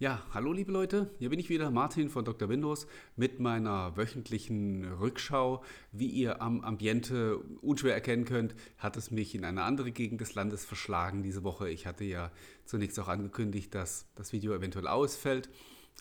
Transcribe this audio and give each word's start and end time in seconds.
Ja, 0.00 0.22
hallo 0.32 0.52
liebe 0.52 0.70
Leute, 0.70 1.10
hier 1.18 1.28
bin 1.28 1.40
ich 1.40 1.48
wieder, 1.48 1.72
Martin 1.72 2.08
von 2.08 2.24
Dr. 2.24 2.48
Windows 2.48 2.86
mit 3.16 3.40
meiner 3.40 3.96
wöchentlichen 3.96 4.84
Rückschau. 4.84 5.64
Wie 5.90 6.06
ihr 6.06 6.40
am 6.40 6.60
Ambiente 6.60 7.38
unschwer 7.62 7.94
erkennen 7.94 8.24
könnt, 8.24 8.54
hat 8.76 8.96
es 8.96 9.10
mich 9.10 9.34
in 9.34 9.44
eine 9.44 9.64
andere 9.64 9.90
Gegend 9.90 10.20
des 10.20 10.36
Landes 10.36 10.64
verschlagen 10.64 11.24
diese 11.24 11.42
Woche. 11.42 11.68
Ich 11.68 11.84
hatte 11.88 12.04
ja 12.04 12.30
zunächst 12.64 13.00
auch 13.00 13.08
angekündigt, 13.08 13.74
dass 13.74 14.06
das 14.14 14.32
Video 14.32 14.54
eventuell 14.54 14.86
ausfällt. 14.86 15.50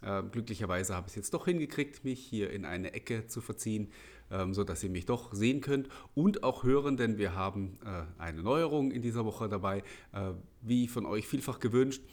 Äh, 0.04 0.21
glücklicherweise 0.32 0.93
habe 0.93 1.07
ich 1.07 1.14
es 1.14 1.16
jetzt 1.16 1.34
doch 1.34 1.45
hingekriegt, 1.45 2.04
mich 2.04 2.20
hier 2.20 2.52
in 2.52 2.66
eine 2.66 2.93
Ecke 2.93 3.25
zu 3.25 3.41
verziehen, 3.41 3.91
ähm, 4.29 4.54
sodass 4.54 4.84
ihr 4.84 4.91
mich 4.91 5.07
doch 5.07 5.34
sehen 5.34 5.59
könnt 5.59 5.89
und 6.14 6.43
auch 6.43 6.64
hören, 6.64 6.98
denn 6.98 7.18
wir 7.18 7.34
haben 7.34 7.79
äh, 7.84 8.21
eine 8.21 8.43
Neuerung 8.43 8.91
in 8.91 9.02
dieser 9.02 9.25
Woche 9.25 9.50
dabei, 9.50 9.79
äh, 10.14 10.34
wie 10.61 10.88
von 10.88 11.07
euch 11.07 11.27
vielfach 11.27 11.59
gewünscht 11.59 12.04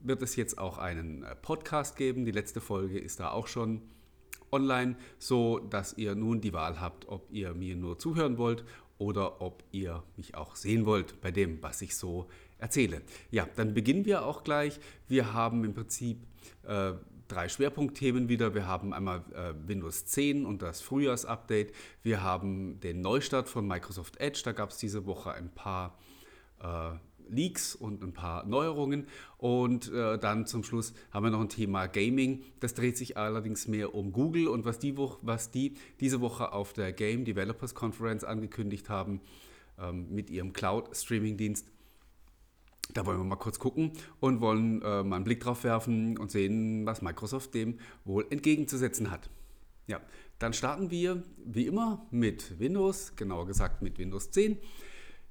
wird 0.00 0.22
es 0.22 0.36
jetzt 0.36 0.58
auch 0.58 0.78
einen 0.78 1.22
äh, 1.22 1.34
Podcast 1.34 1.96
geben. 1.96 2.24
Die 2.24 2.32
letzte 2.32 2.60
Folge 2.60 2.98
ist 2.98 3.20
da 3.20 3.30
auch 3.30 3.46
schon 3.46 3.82
online, 4.52 4.96
so 5.18 5.58
dass 5.58 5.96
ihr 5.98 6.14
nun 6.14 6.40
die 6.40 6.52
Wahl 6.52 6.80
habt, 6.80 7.08
ob 7.08 7.30
ihr 7.30 7.54
mir 7.54 7.76
nur 7.76 7.98
zuhören 7.98 8.38
wollt 8.38 8.64
oder 8.98 9.40
ob 9.40 9.62
ihr 9.72 10.02
mich 10.16 10.34
auch 10.34 10.56
sehen 10.56 10.86
wollt 10.86 11.20
bei 11.20 11.30
dem, 11.30 11.62
was 11.62 11.82
ich 11.82 11.96
so 11.96 12.28
erzähle. 12.58 13.02
Ja, 13.30 13.46
dann 13.56 13.74
beginnen 13.74 14.04
wir 14.04 14.24
auch 14.24 14.44
gleich. 14.44 14.80
Wir 15.08 15.32
haben 15.34 15.64
im 15.64 15.74
Prinzip 15.74 16.18
äh, 16.62 16.92
drei 17.28 17.48
Schwerpunktthemen 17.48 18.28
wieder. 18.28 18.54
Wir 18.54 18.66
haben 18.66 18.92
einmal 18.92 19.24
äh, 19.34 19.52
Windows 19.68 20.06
10 20.06 20.46
und 20.46 20.62
das 20.62 20.80
Frühjahrsupdate. 20.80 21.72
Wir 22.02 22.22
haben 22.22 22.80
den 22.80 23.00
Neustart 23.00 23.48
von 23.48 23.66
Microsoft 23.66 24.18
Edge. 24.18 24.42
Da 24.44 24.52
gab 24.52 24.70
es 24.70 24.78
diese 24.78 25.06
Woche 25.06 25.32
ein 25.32 25.50
paar 25.50 25.98
äh, 26.60 26.92
Leaks 27.28 27.74
und 27.74 28.02
ein 28.02 28.12
paar 28.12 28.46
Neuerungen. 28.46 29.06
Und 29.38 29.92
äh, 29.92 30.18
dann 30.18 30.46
zum 30.46 30.64
Schluss 30.64 30.94
haben 31.10 31.24
wir 31.24 31.30
noch 31.30 31.40
ein 31.40 31.48
Thema 31.48 31.86
Gaming. 31.86 32.42
Das 32.60 32.74
dreht 32.74 32.96
sich 32.96 33.16
allerdings 33.16 33.68
mehr 33.68 33.94
um 33.94 34.12
Google 34.12 34.48
und 34.48 34.64
was 34.64 34.78
die, 34.78 34.96
was 34.96 35.50
die 35.50 35.74
diese 36.00 36.20
Woche 36.20 36.52
auf 36.52 36.72
der 36.72 36.92
Game 36.92 37.24
Developers 37.24 37.74
Conference 37.74 38.24
angekündigt 38.24 38.88
haben 38.88 39.20
ähm, 39.78 40.06
mit 40.10 40.30
ihrem 40.30 40.52
Cloud-Streaming-Dienst. 40.52 41.66
Da 42.94 43.04
wollen 43.04 43.18
wir 43.18 43.24
mal 43.24 43.36
kurz 43.36 43.58
gucken 43.58 43.92
und 44.20 44.40
wollen 44.40 44.80
äh, 44.82 45.02
mal 45.02 45.16
einen 45.16 45.24
Blick 45.24 45.40
drauf 45.40 45.64
werfen 45.64 46.16
und 46.18 46.30
sehen, 46.30 46.86
was 46.86 47.02
Microsoft 47.02 47.54
dem 47.54 47.78
wohl 48.04 48.26
entgegenzusetzen 48.30 49.10
hat. 49.10 49.28
Ja, 49.88 50.00
dann 50.38 50.52
starten 50.52 50.90
wir 50.90 51.22
wie 51.44 51.66
immer 51.66 52.06
mit 52.10 52.58
Windows, 52.58 53.14
genauer 53.16 53.46
gesagt 53.46 53.82
mit 53.82 53.98
Windows 53.98 54.30
10. 54.30 54.58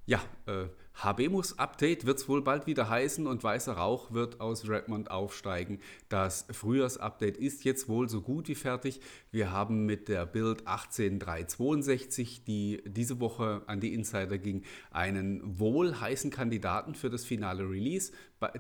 Ja, 0.06 0.22
äh, 0.46 0.66
HBMUS 0.98 1.60
Update 1.60 2.06
wird 2.06 2.20
es 2.20 2.30
wohl 2.30 2.42
bald 2.42 2.68
wieder 2.68 2.90
heißen 2.90 3.28
und 3.28 3.44
weißer 3.44 3.74
Rauch 3.74 4.14
wird 4.14 4.40
aus 4.40 4.70
Redmond 4.70 5.12
aufsteigen. 5.12 5.82
Das 6.08 6.46
Frühjahrsupdate 6.50 7.36
ist 7.36 7.66
jetzt 7.66 7.90
wohl 7.90 8.08
so 8.08 8.22
gut 8.22 8.48
wie 8.48 8.56
fertig. 8.56 9.02
Wir 9.30 9.52
haben 9.52 9.86
mit 9.86 10.08
der 10.08 10.26
Build 10.26 10.66
18362, 10.66 12.46
die 12.46 12.82
diese 12.86 13.20
Woche 13.20 13.64
an 13.68 13.82
die 13.82 13.94
Insider 13.94 14.38
ging, 14.38 14.64
einen 14.90 15.60
wohl 15.60 16.00
heißen 16.00 16.32
Kandidaten 16.32 16.96
für 16.96 17.10
das 17.10 17.26
finale 17.26 17.70
Release. 17.70 18.14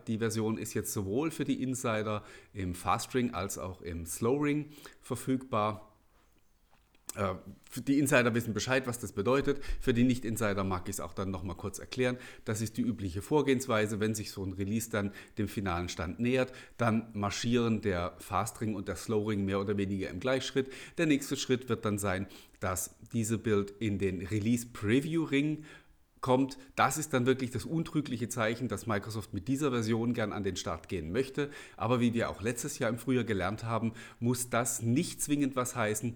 Die 0.08 0.18
Version 0.18 0.58
ist 0.58 0.74
jetzt 0.74 0.92
sowohl 0.92 1.32
für 1.32 1.46
die 1.46 1.64
Insider 1.64 2.22
im 2.54 2.76
Fastring 2.76 3.34
als 3.34 3.58
auch 3.58 3.82
im 3.82 4.06
Slowring 4.06 4.72
verfügbar. 5.02 5.95
Äh, 7.16 7.36
die 7.82 8.00
Insider 8.00 8.34
wissen 8.34 8.54
Bescheid, 8.54 8.88
was 8.88 9.00
das 9.00 9.12
bedeutet. 9.12 9.62
Für 9.82 9.94
die 9.94 10.04
Nicht-Insider 10.04 10.64
mag 10.64 10.84
ich 10.86 10.96
es 10.96 11.00
auch 11.00 11.14
dann 11.14 11.32
nochmal 11.32 11.56
kurz 11.56 11.80
erklären. 11.80 12.18
Das 12.46 12.62
ist 12.62 12.78
die 12.78 12.82
übliche 12.82 13.22
Vorgehensweise, 13.22 14.00
wenn 14.00 14.16
sich 14.16 14.32
so 14.32 14.44
ein 14.44 14.54
Release 14.54 14.90
dann 14.90 15.12
dem 15.38 15.48
finalen 15.48 15.90
Stand 15.90 16.20
nähert, 16.20 16.54
dann 16.78 17.10
marschieren 17.14 17.82
der 17.82 18.16
Fastring 18.20 18.76
und 18.76 18.88
der 18.88 18.96
Slowring 18.96 19.46
mehr 19.46 19.60
oder 19.60 19.78
weniger 19.78 20.10
im 20.10 20.20
Gleichschritt. 20.20 20.72
Der 20.98 21.06
nächste 21.06 21.36
Schritt 21.36 21.70
wird 21.70 21.86
dann 21.86 21.98
sein, 21.98 22.28
dass 22.60 22.96
diese 23.14 23.38
Build 23.38 23.72
in 23.80 24.00
den 24.00 24.26
Release 24.26 24.66
Preview 24.66 25.24
Ring 25.24 25.66
kommt, 26.26 26.58
das 26.76 26.98
ist 26.98 27.14
dann 27.14 27.28
wirklich 27.28 27.52
das 27.52 27.66
untrügliche 27.66 28.28
Zeichen, 28.28 28.68
dass 28.68 28.88
Microsoft 28.88 29.36
mit 29.36 29.48
dieser 29.48 29.70
Version 29.70 30.16
gern 30.16 30.34
an 30.34 30.44
den 30.44 30.56
Start 30.56 30.90
gehen 30.90 31.12
möchte. 31.12 31.52
Aber 31.78 32.00
wie 32.00 32.16
wir 32.16 32.32
auch 32.32 32.42
letztes 32.42 32.80
Jahr 32.80 32.90
im 32.90 32.98
Frühjahr 32.98 33.26
gelernt 33.26 33.64
haben, 33.64 33.94
muss 34.20 34.50
das 34.50 34.82
nicht 34.82 35.22
zwingend 35.22 35.56
was 35.56 35.76
heißen, 35.76 36.16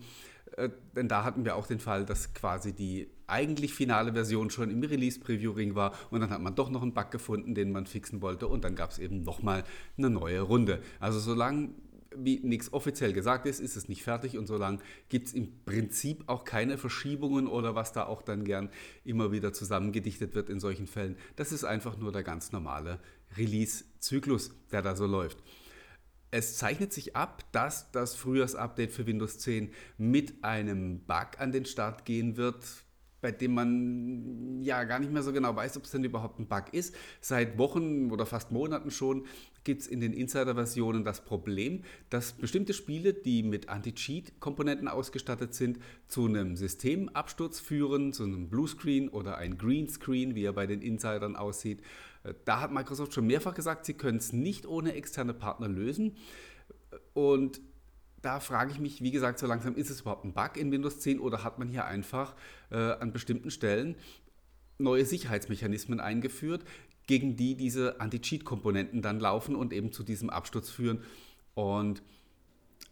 äh, 0.60 0.70
denn 0.96 1.08
da 1.08 1.24
hatten 1.24 1.46
wir 1.46 1.56
auch 1.56 1.68
den 1.68 1.80
Fall, 1.80 2.06
dass 2.06 2.34
quasi 2.34 2.74
die 2.74 3.10
eigentlich 3.28 3.74
finale 3.74 4.14
Version 4.14 4.50
schon 4.50 4.70
im 4.70 4.82
Release-Preview-Ring 4.82 5.76
war 5.76 5.94
und 6.10 6.20
dann 6.20 6.30
hat 6.30 6.42
man 6.42 6.56
doch 6.56 6.70
noch 6.70 6.82
einen 6.82 6.94
Bug 6.94 7.12
gefunden, 7.12 7.56
den 7.56 7.72
man 7.72 7.86
fixen 7.86 8.22
wollte 8.22 8.48
und 8.48 8.64
dann 8.64 8.76
gab 8.76 8.92
es 8.92 9.00
eben 9.00 9.22
nochmal 9.22 9.64
eine 9.98 10.10
neue 10.10 10.42
Runde. 10.42 10.82
Also 11.00 11.20
solange 11.20 11.70
wie 12.16 12.40
nichts 12.40 12.74
offiziell 12.74 13.14
gesagt 13.14 13.46
ist, 13.46 13.60
ist 13.60 13.76
es 13.76 13.88
nicht 13.88 14.04
fertig 14.04 14.38
und 14.38 14.48
solange 14.48 14.80
gibt 15.10 15.28
es 15.28 15.34
im 15.34 15.64
Prinzip 15.66 16.24
auch 16.28 16.44
keine 16.44 16.78
Verschiebungen 16.78 17.48
oder 17.48 17.76
was 17.76 17.94
da 17.94 18.06
auch 18.06 18.22
dann 18.22 18.44
gern 18.44 18.70
immer 19.04 19.32
wieder 19.32 19.54
zusammengedichtet 19.54 20.34
wird 20.36 20.50
in 20.50 20.60
solchen 20.60 20.88
Fällen. 20.88 21.16
Das 21.36 21.52
ist 21.52 21.64
einfach 21.64 21.98
nur 21.98 22.12
der 22.12 22.24
ganz 22.24 22.52
normale 22.52 23.00
Release-Zyklus, 23.38 24.52
der 24.72 24.82
da 24.82 24.96
so 24.96 25.06
läuft. 25.06 25.38
Es 26.32 26.58
zeichnet 26.58 26.94
sich 26.94 27.16
ab, 27.16 27.44
dass 27.52 27.92
das 27.92 28.16
Frühjahrsupdate 28.16 28.92
für 28.92 29.08
Windows 29.08 29.40
10 29.40 29.72
mit 29.98 30.44
einem 30.44 31.00
Bug 31.00 31.40
an 31.40 31.52
den 31.52 31.66
Start 31.66 32.06
gehen 32.06 32.38
wird, 32.38 32.64
bei 33.22 33.32
dem 33.32 33.54
man 33.54 34.62
ja 34.62 34.84
gar 34.84 35.00
nicht 35.00 35.12
mehr 35.12 35.24
so 35.24 35.34
genau 35.34 35.56
weiß, 35.56 35.78
ob 35.78 35.86
es 35.86 35.92
denn 35.92 36.04
überhaupt 36.04 36.40
ein 36.40 36.48
Bug 36.48 36.66
ist. 36.72 36.96
Seit 37.20 37.58
Wochen 37.58 38.12
oder 38.12 38.26
fast 38.26 38.52
Monaten 38.52 38.92
schon 38.92 39.26
gibt 39.64 39.82
es 39.82 39.88
in 39.88 40.00
den 40.00 40.14
Insider-Versionen 40.14 41.04
das 41.04 41.26
Problem, 41.26 41.84
dass 42.10 42.34
bestimmte 42.34 42.74
Spiele, 42.74 43.14
die 43.14 43.44
mit 43.44 43.68
Anti-Cheat-Komponenten 43.68 44.88
ausgestattet 44.88 45.54
sind, 45.54 45.80
zu 46.08 46.28
einem 46.28 46.56
Systemabsturz 46.56 47.60
führen, 47.60 48.14
zu 48.14 48.24
einem 48.24 48.50
Bluescreen 48.50 49.10
oder 49.10 49.38
ein 49.38 49.58
Greenscreen, 49.58 50.36
wie 50.36 50.44
er 50.44 50.54
bei 50.54 50.68
den 50.68 50.82
Insidern 50.82 51.36
aussieht. 51.36 51.82
Da 52.46 52.60
hat 52.60 52.72
Microsoft 52.72 53.14
schon 53.14 53.28
mehrfach 53.28 53.54
gesagt, 53.54 53.86
sie 53.86 53.94
können 53.94 54.18
es 54.18 54.34
nicht 54.34 54.66
ohne 54.66 54.94
externe 54.94 55.34
Partner 55.34 55.68
lösen. 55.68 56.18
Und 57.14 57.62
da 58.22 58.40
frage 58.40 58.72
ich 58.72 58.80
mich, 58.80 59.02
wie 59.02 59.12
gesagt, 59.12 59.40
so 59.40 59.48
langsam, 59.48 59.76
ist 59.76 59.90
es 59.90 60.02
überhaupt 60.02 60.26
ein 60.26 60.34
Bug 60.34 60.58
in 60.58 60.72
Windows 60.72 61.00
10 61.00 61.20
oder 61.20 61.44
hat 61.44 61.60
man 61.60 61.70
hier 61.70 61.86
einfach 61.86 62.36
äh, 62.72 62.76
an 62.76 63.14
bestimmten 63.14 63.52
Stellen 63.52 63.96
neue 64.78 65.06
Sicherheitsmechanismen 65.06 66.00
eingeführt, 66.00 66.64
gegen 67.08 67.36
die 67.36 67.56
diese 67.56 68.00
Anti-Cheat-Komponenten 68.00 69.02
dann 69.02 69.20
laufen 69.20 69.56
und 69.56 69.74
eben 69.74 69.92
zu 69.92 70.04
diesem 70.04 70.30
Absturz 70.30 70.70
führen. 70.70 71.04
Und 71.54 72.04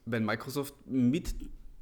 wenn 0.05 0.25
Microsoft 0.25 0.73
mit 0.85 1.35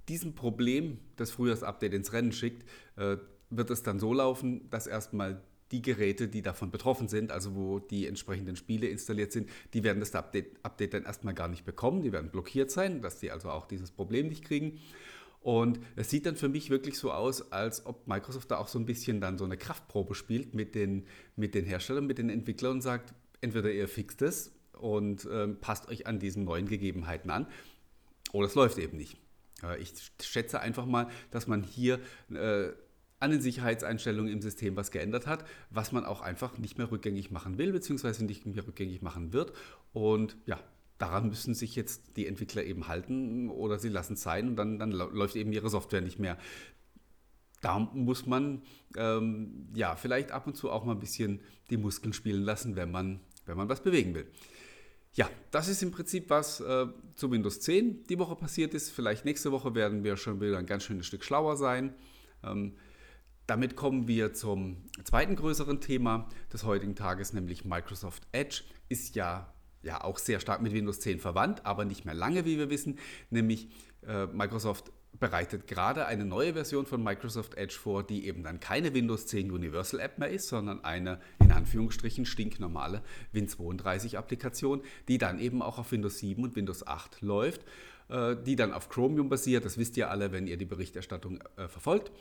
diesem 0.09 0.35
Problem 0.35 0.99
das 1.15 1.31
Frühjahrsupdate 1.31 1.93
ins 1.93 2.13
Rennen 2.13 2.31
schickt, 2.31 2.67
äh, 2.97 3.17
wird 3.49 3.69
es 3.69 3.83
dann 3.83 3.99
so 3.99 4.13
laufen, 4.13 4.69
dass 4.69 4.87
erstmal 4.87 5.41
die 5.71 5.81
Geräte, 5.81 6.27
die 6.27 6.41
davon 6.41 6.71
betroffen 6.71 7.07
sind, 7.07 7.31
also 7.31 7.55
wo 7.55 7.79
die 7.79 8.07
entsprechenden 8.07 8.55
Spiele 8.55 8.87
installiert 8.87 9.31
sind, 9.31 9.49
die 9.73 9.83
werden 9.83 9.99
das 9.99 10.13
Update, 10.13 10.57
Update 10.63 10.93
dann 10.93 11.03
erstmal 11.03 11.33
gar 11.33 11.47
nicht 11.47 11.65
bekommen, 11.65 12.01
die 12.01 12.11
werden 12.11 12.29
blockiert 12.29 12.71
sein, 12.71 13.01
dass 13.01 13.19
die 13.19 13.31
also 13.31 13.49
auch 13.49 13.65
dieses 13.65 13.91
Problem 13.91 14.27
nicht 14.27 14.45
kriegen. 14.45 14.79
Und 15.41 15.79
es 15.95 16.09
sieht 16.09 16.25
dann 16.25 16.35
für 16.35 16.49
mich 16.49 16.69
wirklich 16.69 16.97
so 16.97 17.11
aus, 17.11 17.51
als 17.51 17.85
ob 17.85 18.07
Microsoft 18.07 18.49
da 18.49 18.57
auch 18.57 18.67
so 18.67 18.79
ein 18.79 18.85
bisschen 18.85 19.21
dann 19.21 19.37
so 19.37 19.45
eine 19.45 19.57
Kraftprobe 19.57 20.15
spielt 20.15 20.55
mit 20.55 20.73
den, 20.73 21.05
mit 21.35 21.53
den 21.53 21.65
Herstellern, 21.65 22.07
mit 22.07 22.17
den 22.17 22.29
Entwicklern 22.29 22.73
und 22.73 22.81
sagt, 22.81 23.13
entweder 23.41 23.71
ihr 23.71 23.87
fixt 23.87 24.21
es 24.23 24.51
und 24.73 25.25
äh, 25.25 25.47
passt 25.47 25.87
euch 25.87 26.07
an 26.07 26.19
diesen 26.19 26.45
neuen 26.45 26.67
Gegebenheiten 26.67 27.29
an, 27.29 27.47
oder 28.33 28.47
es 28.47 28.55
läuft 28.55 28.77
eben 28.77 28.97
nicht. 28.97 29.17
Ich 29.79 29.93
schätze 30.21 30.59
einfach 30.59 30.85
mal, 30.85 31.07
dass 31.31 31.47
man 31.47 31.63
hier 31.63 31.99
äh, 32.29 32.69
an 33.19 33.31
den 33.31 33.41
Sicherheitseinstellungen 33.41 34.31
im 34.31 34.41
System 34.41 34.75
was 34.75 34.91
geändert 34.91 35.25
hat, 35.27 35.45
was 35.69 35.91
man 35.91 36.05
auch 36.05 36.21
einfach 36.21 36.57
nicht 36.57 36.77
mehr 36.77 36.91
rückgängig 36.91 37.31
machen 37.31 37.57
will, 37.57 37.71
beziehungsweise 37.71 38.25
nicht 38.25 38.45
mehr 38.45 38.67
rückgängig 38.67 39.01
machen 39.01 39.33
wird. 39.33 39.53
Und 39.93 40.35
ja, 40.45 40.59
daran 40.97 41.29
müssen 41.29 41.53
sich 41.53 41.75
jetzt 41.75 42.17
die 42.17 42.27
Entwickler 42.27 42.63
eben 42.63 42.87
halten 42.87 43.49
oder 43.49 43.79
sie 43.79 43.89
lassen 43.89 44.13
es 44.13 44.21
sein 44.21 44.49
und 44.49 44.55
dann, 44.55 44.79
dann 44.79 44.91
läuft 44.91 45.35
eben 45.35 45.51
ihre 45.53 45.69
Software 45.69 46.01
nicht 46.01 46.19
mehr. 46.19 46.37
Da 47.61 47.79
muss 47.79 48.25
man 48.25 48.61
ähm, 48.95 49.69
ja 49.73 49.95
vielleicht 49.95 50.31
ab 50.31 50.45
und 50.45 50.55
zu 50.55 50.69
auch 50.69 50.83
mal 50.85 50.91
ein 50.91 50.99
bisschen 50.99 51.41
die 51.69 51.77
Muskeln 51.77 52.13
spielen 52.13 52.43
lassen, 52.43 52.75
wenn 52.75 52.91
man, 52.91 53.21
wenn 53.45 53.57
man 53.57 53.69
was 53.69 53.81
bewegen 53.81 54.13
will. 54.13 54.27
Ja, 55.13 55.29
das 55.51 55.69
ist 55.69 55.81
im 55.81 55.91
Prinzip 55.91 56.29
was 56.29 56.59
äh, 56.59 56.87
zu 57.15 57.31
Windows 57.31 57.61
10 57.61 58.05
die 58.07 58.19
Woche 58.19 58.35
passiert 58.35 58.73
ist. 58.73 58.91
Vielleicht 58.91 59.23
nächste 59.23 59.51
Woche 59.53 59.73
werden 59.73 60.03
wir 60.03 60.17
schon 60.17 60.41
wieder 60.41 60.57
ein 60.57 60.65
ganz 60.65 60.83
schönes 60.83 61.07
Stück 61.07 61.23
schlauer 61.23 61.55
sein. 61.55 61.95
Ähm, 62.43 62.73
damit 63.47 63.75
kommen 63.75 64.07
wir 64.07 64.33
zum 64.33 64.77
zweiten 65.03 65.35
größeren 65.35 65.81
Thema 65.81 66.27
des 66.51 66.63
heutigen 66.63 66.95
Tages, 66.95 67.33
nämlich 67.33 67.65
Microsoft 67.65 68.23
Edge 68.31 68.63
ist 68.89 69.15
ja, 69.15 69.53
ja 69.83 70.03
auch 70.03 70.17
sehr 70.17 70.39
stark 70.39 70.61
mit 70.61 70.73
Windows 70.73 70.99
10 70.99 71.19
verwandt, 71.19 71.65
aber 71.65 71.85
nicht 71.85 72.05
mehr 72.05 72.15
lange, 72.15 72.45
wie 72.45 72.57
wir 72.57 72.69
wissen. 72.69 72.97
Nämlich 73.29 73.69
äh, 74.07 74.25
Microsoft 74.27 74.91
bereitet 75.19 75.67
gerade 75.67 76.05
eine 76.05 76.25
neue 76.25 76.53
Version 76.53 76.85
von 76.85 77.03
Microsoft 77.03 77.55
Edge 77.55 77.75
vor, 77.75 78.03
die 78.03 78.27
eben 78.27 78.43
dann 78.43 78.59
keine 78.59 78.93
Windows 78.93 79.27
10 79.27 79.51
Universal 79.51 79.99
App 79.99 80.17
mehr 80.17 80.29
ist, 80.29 80.47
sondern 80.47 80.83
eine 80.83 81.19
in 81.39 81.51
Anführungsstrichen 81.51 82.25
stinknormale 82.25 83.01
Win32-Applikation, 83.33 84.81
die 85.07 85.17
dann 85.17 85.39
eben 85.39 85.61
auch 85.61 85.77
auf 85.79 85.91
Windows 85.91 86.19
7 86.19 86.43
und 86.43 86.55
Windows 86.55 86.85
8 86.85 87.21
läuft, 87.21 87.61
äh, 88.09 88.35
die 88.35 88.55
dann 88.55 88.73
auf 88.73 88.89
Chromium 88.89 89.29
basiert. 89.29 89.65
Das 89.65 89.77
wisst 89.77 89.97
ihr 89.97 90.09
alle, 90.09 90.31
wenn 90.31 90.47
ihr 90.47 90.57
die 90.57 90.65
Berichterstattung 90.65 91.41
äh, 91.55 91.67
verfolgt. 91.67 92.11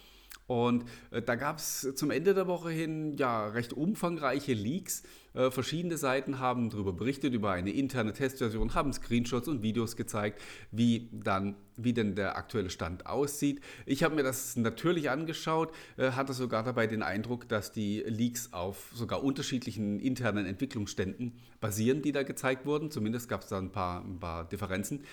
Und 0.46 0.84
äh, 1.10 1.22
da 1.22 1.36
gab 1.36 1.58
es 1.58 1.94
zum 1.94 2.10
Ende 2.10 2.34
der 2.34 2.46
Woche 2.46 2.70
hin 2.70 3.16
ja 3.16 3.48
recht 3.48 3.72
umfangreiche 3.72 4.52
Leaks. 4.52 5.02
Äh, 5.32 5.50
verschiedene 5.50 5.96
Seiten 5.96 6.38
haben 6.38 6.70
darüber 6.70 6.92
berichtet, 6.92 7.32
über 7.32 7.52
eine 7.52 7.70
interne 7.70 8.12
Testversion, 8.12 8.74
haben 8.74 8.92
Screenshots 8.92 9.48
und 9.48 9.62
Videos 9.62 9.96
gezeigt, 9.96 10.40
wie 10.70 11.08
dann, 11.12 11.56
wie 11.76 11.92
denn 11.92 12.14
der 12.14 12.36
aktuelle 12.36 12.70
Stand 12.70 13.06
aussieht. 13.06 13.60
Ich 13.86 14.02
habe 14.02 14.14
mir 14.14 14.22
das 14.22 14.54
natürlich 14.56 15.10
angeschaut, 15.10 15.72
äh, 15.96 16.10
hatte 16.12 16.34
sogar 16.34 16.62
dabei 16.62 16.86
den 16.86 17.02
Eindruck, 17.02 17.48
dass 17.48 17.72
die 17.72 18.00
Leaks 18.06 18.52
auf 18.52 18.92
sogar 18.94 19.24
unterschiedlichen 19.24 19.98
internen 19.98 20.46
Entwicklungsständen 20.46 21.32
basieren, 21.60 22.02
die 22.02 22.12
da 22.12 22.22
gezeigt 22.22 22.66
wurden. 22.66 22.90
Zumindest 22.90 23.28
gab 23.28 23.42
es 23.42 23.48
da 23.48 23.58
ein 23.58 23.72
paar, 23.72 24.04
ein 24.04 24.20
paar 24.20 24.46
Differenzen 24.46 25.04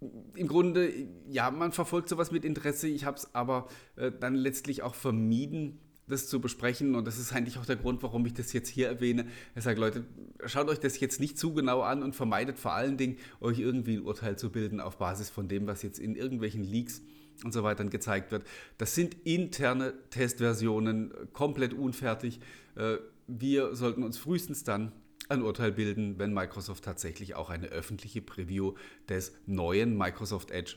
im 0.00 0.48
Grunde, 0.48 0.92
ja, 1.28 1.50
man 1.50 1.72
verfolgt 1.72 2.08
sowas 2.08 2.30
mit 2.30 2.44
Interesse. 2.44 2.88
Ich 2.88 3.04
habe 3.04 3.16
es 3.16 3.34
aber 3.34 3.68
äh, 3.96 4.12
dann 4.12 4.34
letztlich 4.34 4.82
auch 4.82 4.94
vermieden, 4.94 5.78
das 6.06 6.28
zu 6.28 6.40
besprechen. 6.40 6.94
Und 6.94 7.06
das 7.06 7.18
ist 7.18 7.32
eigentlich 7.32 7.58
auch 7.58 7.66
der 7.66 7.76
Grund, 7.76 8.02
warum 8.02 8.26
ich 8.26 8.34
das 8.34 8.52
jetzt 8.52 8.68
hier 8.68 8.88
erwähne. 8.88 9.26
Ich 9.54 9.64
sage, 9.64 9.80
Leute, 9.80 10.04
schaut 10.44 10.68
euch 10.68 10.80
das 10.80 11.00
jetzt 11.00 11.20
nicht 11.20 11.38
zu 11.38 11.54
genau 11.54 11.80
an 11.80 12.02
und 12.02 12.14
vermeidet 12.14 12.58
vor 12.58 12.72
allen 12.72 12.96
Dingen, 12.96 13.16
euch 13.40 13.58
irgendwie 13.58 13.96
ein 13.96 14.02
Urteil 14.02 14.36
zu 14.36 14.50
bilden 14.50 14.80
auf 14.80 14.98
Basis 14.98 15.30
von 15.30 15.48
dem, 15.48 15.66
was 15.66 15.82
jetzt 15.82 15.98
in 15.98 16.16
irgendwelchen 16.16 16.64
Leaks 16.64 17.02
und 17.42 17.52
so 17.52 17.62
weiter 17.62 17.84
gezeigt 17.84 18.30
wird. 18.30 18.44
Das 18.78 18.94
sind 18.94 19.16
interne 19.24 19.94
Testversionen, 20.10 21.12
komplett 21.32 21.72
unfertig. 21.74 22.40
Äh, 22.76 22.96
wir 23.26 23.74
sollten 23.74 24.02
uns 24.02 24.18
frühestens 24.18 24.64
dann 24.64 24.92
ein 25.28 25.42
Urteil 25.42 25.72
bilden, 25.72 26.18
wenn 26.18 26.32
Microsoft 26.32 26.84
tatsächlich 26.84 27.34
auch 27.34 27.50
eine 27.50 27.68
öffentliche 27.68 28.22
Preview 28.22 28.74
des 29.08 29.32
neuen 29.46 29.96
Microsoft 29.96 30.50
Edge 30.50 30.76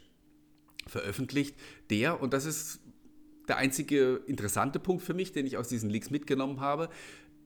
veröffentlicht. 0.88 1.56
Der, 1.90 2.22
und 2.22 2.34
das 2.34 2.46
ist 2.46 2.80
der 3.48 3.58
einzige 3.58 4.22
interessante 4.28 4.80
Punkt 4.80 5.04
für 5.04 5.14
mich, 5.14 5.32
den 5.32 5.46
ich 5.46 5.58
aus 5.58 5.68
diesen 5.68 5.90
Leaks 5.90 6.10
mitgenommen 6.10 6.60
habe, 6.60 6.90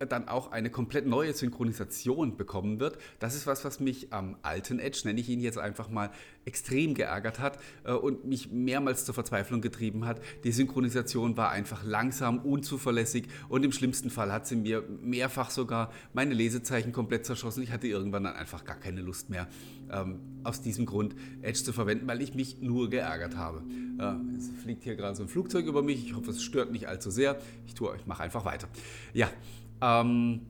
dann 0.05 0.27
auch 0.27 0.51
eine 0.51 0.69
komplett 0.69 1.05
neue 1.05 1.33
Synchronisation 1.33 2.37
bekommen 2.37 2.79
wird. 2.79 2.97
Das 3.19 3.35
ist 3.35 3.47
was, 3.47 3.65
was 3.65 3.79
mich 3.79 4.13
am 4.13 4.37
alten 4.41 4.79
Edge, 4.79 5.01
nenne 5.05 5.19
ich 5.19 5.29
ihn 5.29 5.39
jetzt 5.39 5.57
einfach 5.57 5.89
mal, 5.89 6.11
extrem 6.45 6.93
geärgert 6.93 7.39
hat 7.39 7.59
äh, 7.83 7.91
und 7.91 8.25
mich 8.25 8.51
mehrmals 8.51 9.05
zur 9.05 9.13
Verzweiflung 9.13 9.61
getrieben 9.61 10.05
hat. 10.05 10.21
Die 10.43 10.51
Synchronisation 10.51 11.37
war 11.37 11.51
einfach 11.51 11.83
langsam, 11.83 12.39
unzuverlässig 12.39 13.27
und 13.49 13.63
im 13.63 13.71
schlimmsten 13.71 14.09
Fall 14.09 14.31
hat 14.31 14.47
sie 14.47 14.55
mir 14.55 14.83
mehrfach 15.01 15.51
sogar 15.51 15.91
meine 16.13 16.33
Lesezeichen 16.33 16.91
komplett 16.91 17.25
zerschossen. 17.25 17.63
Ich 17.63 17.71
hatte 17.71 17.87
irgendwann 17.87 18.23
dann 18.23 18.35
einfach 18.35 18.65
gar 18.65 18.77
keine 18.77 19.01
Lust 19.01 19.29
mehr, 19.29 19.47
ähm, 19.91 20.19
aus 20.43 20.61
diesem 20.61 20.85
Grund 20.85 21.15
Edge 21.41 21.63
zu 21.63 21.73
verwenden, 21.73 22.07
weil 22.07 22.21
ich 22.21 22.33
mich 22.33 22.59
nur 22.61 22.89
geärgert 22.89 23.35
habe. 23.35 23.63
Äh, 23.99 24.37
es 24.37 24.49
fliegt 24.63 24.83
hier 24.83 24.95
gerade 24.95 25.15
so 25.15 25.23
ein 25.23 25.29
Flugzeug 25.29 25.65
über 25.65 25.83
mich. 25.83 26.05
Ich 26.05 26.15
hoffe, 26.15 26.31
es 26.31 26.41
stört 26.41 26.71
nicht 26.71 26.87
allzu 26.87 27.11
sehr. 27.11 27.39
Ich 27.67 27.75
tue, 27.75 27.95
ich 27.95 28.07
mache 28.07 28.23
einfach 28.23 28.45
weiter. 28.45 28.67
Ja, 29.13 29.29
ähm, 29.81 30.41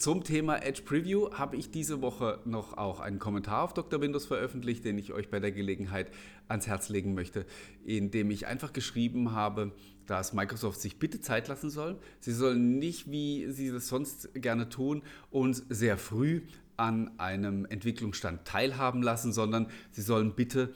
zum 0.00 0.24
Thema 0.24 0.56
Edge 0.62 0.80
Preview 0.82 1.30
habe 1.32 1.56
ich 1.56 1.70
diese 1.70 2.00
Woche 2.00 2.40
noch 2.46 2.78
auch 2.78 3.00
einen 3.00 3.18
Kommentar 3.18 3.64
auf 3.64 3.74
Dr. 3.74 4.00
Windows 4.00 4.24
veröffentlicht, 4.24 4.82
den 4.84 4.96
ich 4.96 5.12
euch 5.12 5.28
bei 5.28 5.40
der 5.40 5.52
Gelegenheit 5.52 6.10
ans 6.48 6.66
Herz 6.66 6.88
legen 6.88 7.12
möchte, 7.12 7.44
in 7.84 8.10
dem 8.10 8.30
ich 8.30 8.46
einfach 8.46 8.72
geschrieben 8.72 9.32
habe, 9.32 9.72
dass 10.06 10.32
Microsoft 10.32 10.80
sich 10.80 10.98
bitte 10.98 11.20
Zeit 11.20 11.48
lassen 11.48 11.68
soll. 11.68 11.98
Sie 12.18 12.32
sollen 12.32 12.78
nicht, 12.78 13.10
wie 13.10 13.50
sie 13.50 13.70
das 13.70 13.88
sonst 13.88 14.32
gerne 14.34 14.70
tun, 14.70 15.02
uns 15.30 15.66
sehr 15.68 15.98
früh 15.98 16.42
an 16.78 17.10
einem 17.18 17.66
Entwicklungsstand 17.66 18.46
teilhaben 18.46 19.02
lassen, 19.02 19.34
sondern 19.34 19.66
sie 19.90 20.00
sollen 20.00 20.34
bitte 20.34 20.74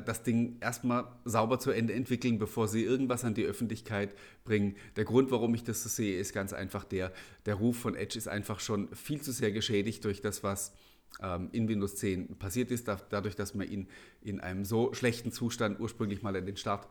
das 0.00 0.22
Ding 0.22 0.56
erstmal 0.60 1.06
sauber 1.24 1.58
zu 1.58 1.70
Ende 1.70 1.92
entwickeln, 1.92 2.38
bevor 2.38 2.68
sie 2.68 2.84
irgendwas 2.84 3.24
an 3.24 3.34
die 3.34 3.44
Öffentlichkeit 3.44 4.14
bringen. 4.44 4.76
Der 4.96 5.04
Grund, 5.04 5.30
warum 5.30 5.54
ich 5.54 5.64
das 5.64 5.82
so 5.82 5.88
sehe, 5.88 6.18
ist 6.18 6.32
ganz 6.32 6.52
einfach 6.52 6.84
der, 6.84 7.12
der 7.46 7.54
Ruf 7.54 7.78
von 7.78 7.94
Edge 7.94 8.18
ist 8.18 8.28
einfach 8.28 8.60
schon 8.60 8.88
viel 8.94 9.20
zu 9.20 9.32
sehr 9.32 9.52
geschädigt 9.52 10.04
durch 10.04 10.20
das, 10.20 10.42
was 10.42 10.72
ähm, 11.20 11.48
in 11.52 11.68
Windows 11.68 11.96
10 11.96 12.36
passiert 12.38 12.70
ist, 12.70 12.88
dadurch, 12.88 13.36
dass 13.36 13.54
man 13.54 13.68
ihn 13.68 13.88
in 14.22 14.40
einem 14.40 14.64
so 14.64 14.92
schlechten 14.94 15.32
Zustand 15.32 15.80
ursprünglich 15.80 16.22
mal 16.22 16.34
in 16.36 16.46
den 16.46 16.56
Start 16.56 16.88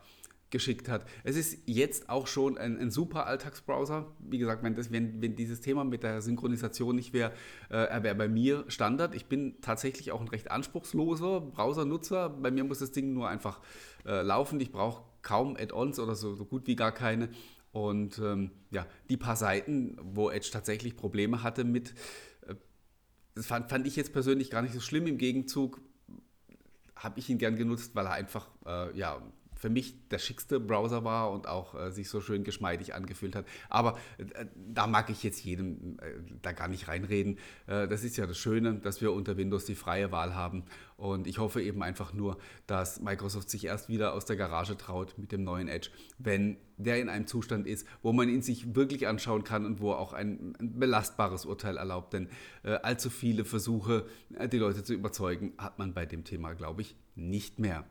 geschickt 0.51 0.89
hat. 0.89 1.06
Es 1.24 1.36
ist 1.36 1.57
jetzt 1.65 2.09
auch 2.09 2.27
schon 2.27 2.57
ein, 2.57 2.77
ein 2.77 2.92
super 2.92 3.25
Alltagsbrowser. 3.25 4.12
Wie 4.19 4.38
gesagt, 4.38 4.63
wenn, 4.63 4.75
das, 4.75 4.92
wenn, 4.92 5.21
wenn, 5.21 5.36
dieses 5.36 5.62
Thema 5.62 5.83
mit 5.83 6.03
der 6.03 6.21
Synchronisation 6.21 6.95
nicht 6.95 7.13
wäre, 7.13 7.31
äh, 7.69 8.03
wäre 8.03 8.15
bei 8.15 8.27
mir 8.27 8.65
Standard. 8.68 9.15
Ich 9.15 9.25
bin 9.25 9.59
tatsächlich 9.62 10.12
auch 10.12 10.21
ein 10.21 10.27
recht 10.27 10.51
anspruchsloser 10.51 11.42
Browsernutzer. 11.42 12.30
Bei 12.30 12.51
mir 12.51 12.63
muss 12.63 12.80
das 12.80 12.92
Ding 12.92 13.13
nur 13.13 13.30
einfach 13.30 13.62
äh, 14.06 14.21
laufen. 14.21 14.59
Ich 14.59 14.71
brauche 14.71 15.03
kaum 15.21 15.56
Add-ons 15.56 16.00
oder 16.00 16.15
so, 16.15 16.36
so 16.36 16.45
gut 16.45 16.68
wie 16.68 16.75
gar 16.75 16.92
keine. 16.92 17.30
Und 17.71 18.19
ähm, 18.19 18.51
ja, 18.69 18.86
die 19.09 19.18
paar 19.18 19.38
Seiten, 19.38 19.97
wo 20.01 20.30
Edge 20.30 20.50
tatsächlich 20.51 20.97
Probleme 20.97 21.42
hatte 21.42 21.63
mit, 21.63 21.94
äh, 22.47 22.56
das 23.33 23.45
fand, 23.45 23.69
fand 23.69 23.88
ich 23.88 23.95
jetzt 23.95 24.12
persönlich 24.12 24.50
gar 24.50 24.62
nicht 24.62 24.74
so 24.74 24.81
schlimm. 24.81 25.07
Im 25.07 25.18
Gegenzug 25.18 25.80
habe 26.95 27.19
ich 27.19 27.30
ihn 27.30 27.38
gern 27.38 27.56
genutzt, 27.56 27.95
weil 27.95 28.06
er 28.06 28.13
einfach 28.13 28.50
äh, 28.65 28.97
ja, 28.97 29.21
für 29.61 29.69
mich 29.69 29.95
der 30.09 30.17
schickste 30.17 30.59
Browser 30.59 31.03
war 31.03 31.31
und 31.31 31.47
auch 31.47 31.75
äh, 31.75 31.91
sich 31.91 32.09
so 32.09 32.19
schön 32.19 32.43
geschmeidig 32.43 32.95
angefühlt 32.95 33.35
hat. 33.35 33.45
Aber 33.69 33.99
äh, 34.17 34.45
da 34.55 34.87
mag 34.87 35.11
ich 35.11 35.21
jetzt 35.21 35.43
jedem 35.43 35.99
äh, 35.99 36.13
da 36.41 36.51
gar 36.51 36.67
nicht 36.67 36.87
reinreden. 36.87 37.37
Äh, 37.67 37.87
das 37.87 38.03
ist 38.03 38.17
ja 38.17 38.25
das 38.25 38.39
Schöne, 38.39 38.79
dass 38.79 39.01
wir 39.01 39.13
unter 39.13 39.37
Windows 39.37 39.65
die 39.65 39.75
freie 39.75 40.11
Wahl 40.11 40.33
haben. 40.33 40.63
Und 40.97 41.27
ich 41.27 41.37
hoffe 41.37 41.61
eben 41.61 41.83
einfach 41.83 42.11
nur, 42.13 42.39
dass 42.65 43.01
Microsoft 43.01 43.51
sich 43.51 43.65
erst 43.65 43.87
wieder 43.87 44.13
aus 44.13 44.25
der 44.25 44.35
Garage 44.35 44.75
traut 44.77 45.15
mit 45.19 45.31
dem 45.31 45.43
neuen 45.43 45.67
Edge, 45.67 45.91
wenn 46.17 46.57
der 46.77 46.99
in 46.99 47.07
einem 47.07 47.27
Zustand 47.27 47.67
ist, 47.67 47.85
wo 48.01 48.13
man 48.13 48.29
ihn 48.29 48.41
sich 48.41 48.73
wirklich 48.75 49.07
anschauen 49.07 49.43
kann 49.43 49.67
und 49.67 49.79
wo 49.79 49.91
auch 49.91 50.13
ein, 50.13 50.55
ein 50.59 50.79
belastbares 50.79 51.45
Urteil 51.45 51.77
erlaubt. 51.77 52.13
Denn 52.13 52.29
äh, 52.63 52.71
allzu 52.81 53.11
viele 53.11 53.45
Versuche, 53.45 54.07
äh, 54.39 54.49
die 54.49 54.57
Leute 54.57 54.83
zu 54.83 54.95
überzeugen, 54.95 55.53
hat 55.59 55.77
man 55.77 55.93
bei 55.93 56.07
dem 56.07 56.23
Thema, 56.23 56.53
glaube 56.53 56.81
ich, 56.81 56.95
nicht 57.13 57.59
mehr. 57.59 57.85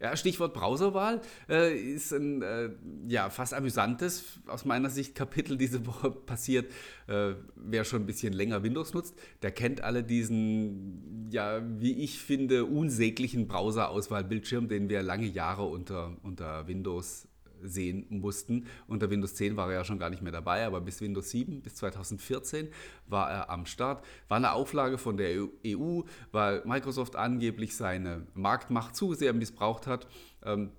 Ja, 0.00 0.16
Stichwort 0.16 0.54
Browserwahl 0.54 1.20
äh, 1.48 1.76
ist 1.76 2.12
ein 2.12 2.42
äh, 2.42 2.70
ja, 3.08 3.30
fast 3.30 3.54
amüsantes, 3.54 4.40
aus 4.46 4.64
meiner 4.64 4.90
Sicht, 4.90 5.14
Kapitel 5.14 5.56
diese 5.56 5.86
Woche 5.86 6.10
passiert. 6.26 6.70
Äh, 7.06 7.34
wer 7.56 7.84
schon 7.84 8.02
ein 8.02 8.06
bisschen 8.06 8.32
länger 8.32 8.62
Windows 8.62 8.94
nutzt, 8.94 9.14
der 9.42 9.52
kennt 9.52 9.82
alle 9.82 10.02
diesen, 10.02 11.28
ja, 11.30 11.62
wie 11.78 12.02
ich 12.02 12.18
finde, 12.18 12.64
unsäglichen 12.64 13.46
Browser-Auswahlbildschirm, 13.46 14.68
den 14.68 14.88
wir 14.88 15.02
lange 15.02 15.26
Jahre 15.26 15.64
unter, 15.64 16.16
unter 16.22 16.66
Windows 16.66 17.28
sehen 17.68 18.06
mussten. 18.08 18.66
Unter 18.86 19.10
Windows 19.10 19.34
10 19.34 19.56
war 19.56 19.68
er 19.68 19.78
ja 19.78 19.84
schon 19.84 19.98
gar 19.98 20.10
nicht 20.10 20.22
mehr 20.22 20.32
dabei, 20.32 20.64
aber 20.64 20.80
bis 20.80 21.00
Windows 21.00 21.30
7, 21.30 21.62
bis 21.62 21.74
2014 21.76 22.68
war 23.06 23.30
er 23.30 23.50
am 23.50 23.66
Start. 23.66 24.04
War 24.28 24.36
eine 24.36 24.52
Auflage 24.52 24.98
von 24.98 25.16
der 25.16 25.46
EU, 25.66 26.00
weil 26.32 26.62
Microsoft 26.64 27.16
angeblich 27.16 27.76
seine 27.76 28.26
Marktmacht 28.34 28.96
zu 28.96 29.14
sehr 29.14 29.32
missbraucht 29.32 29.86
hat. 29.86 30.06
Ähm, 30.44 30.70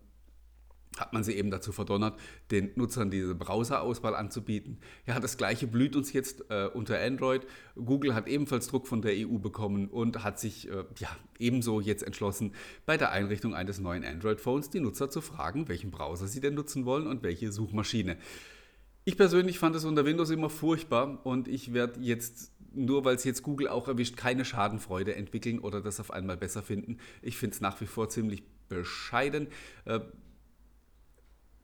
hat 0.98 1.14
man 1.14 1.24
sie 1.24 1.34
eben 1.34 1.52
dazu 1.52 1.72
verdonnert, 1.72 2.20
den 2.52 2.72
Nutzern 2.75 3.12
diese 3.12 3.36
Browser-Auswahl 3.36 4.16
anzubieten. 4.16 4.78
Ja, 5.06 5.20
das 5.20 5.38
gleiche 5.38 5.68
blüht 5.68 5.96
uns 5.96 6.14
jetzt 6.14 6.46
äh, 6.50 6.68
unter 6.74 7.00
Android. 7.00 7.46
Google 7.75 8.16
hat 8.16 8.28
ebenfalls 8.28 8.68
Druck 8.68 8.88
von 8.88 9.02
der 9.02 9.14
EU 9.16 9.38
bekommen 9.38 9.88
und 9.90 10.24
hat 10.24 10.40
sich 10.40 10.70
äh, 10.70 10.86
ja, 10.98 11.10
ebenso 11.40 11.82
jetzt 11.82 12.04
entschlossen, 12.04 12.54
bei 12.86 12.98
der 12.98 13.12
Einrichtung 13.12 13.54
eines 13.54 13.80
neuen 13.80 14.04
Android-Phones 14.04 14.70
die 14.70 14.80
Nutzer 14.80 15.10
zu 15.10 15.22
fragen, 15.22 15.68
welchen 15.68 15.92
Browser 15.92 16.28
sie 16.28 16.42
denn 16.42 16.54
nutzen 16.54 16.86
wollen 16.86 17.08
und 17.08 17.24
welche 17.24 17.52
Suchmaschine. 17.52 18.18
Ich 19.04 19.18
persönlich 19.18 19.60
fand 19.60 19.75
es 19.75 19.86
unter 19.86 20.06
Windows 20.06 20.32
immer 20.32 20.50
furchtbar 20.50 21.20
und 21.25 21.48
ich 21.48 21.74
werde 21.74 22.00
jetzt 22.00 22.52
nur 22.78 23.06
weil 23.06 23.16
es 23.16 23.24
jetzt 23.24 23.44
Google 23.44 23.68
auch 23.68 23.88
erwischt, 23.88 24.18
keine 24.18 24.46
Schadenfreude 24.46 25.16
entwickeln 25.16 25.60
oder 25.60 25.82
das 25.82 26.00
auf 26.00 26.12
einmal 26.12 26.38
besser 26.38 26.62
finden. 26.62 26.98
Ich 27.22 27.38
finde 27.38 27.56
es 27.56 27.62
nach 27.62 27.80
wie 27.82 27.86
vor 27.86 28.10
ziemlich 28.10 28.44
bescheiden. 28.68 29.48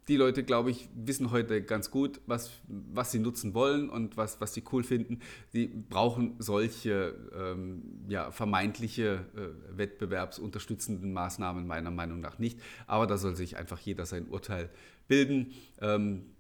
Die 0.08 0.18
Leute, 0.18 0.44
glaube 0.44 0.72
ich, 0.72 0.90
wissen 0.96 1.32
heute 1.32 1.62
ganz 1.62 1.92
gut, 1.92 2.22
was, 2.26 2.52
was 2.68 3.12
sie 3.12 3.20
nutzen 3.20 3.54
wollen 3.54 3.90
und 3.90 4.18
was, 4.18 4.42
was 4.42 4.54
sie 4.54 4.64
cool 4.72 4.84
finden. 4.84 5.20
Sie 5.54 5.68
brauchen 5.68 6.36
solche 6.40 7.16
ähm, 7.36 7.84
ja, 8.08 8.32
vermeintliche 8.32 9.26
äh, 9.36 9.78
wettbewerbsunterstützenden 9.78 11.14
Maßnahmen 11.14 11.68
meiner 11.68 11.92
Meinung 11.92 12.20
nach 12.20 12.40
nicht. 12.40 12.60
Aber 12.88 13.06
da 13.06 13.18
soll 13.18 13.36
sich 13.36 13.58
einfach 13.58 13.80
jeder 13.80 14.06
sein 14.06 14.28
Urteil 14.28 14.70
bilden. 15.08 15.54
Ähm, 15.80 16.32